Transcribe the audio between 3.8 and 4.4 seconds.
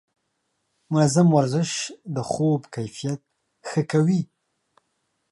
کوي.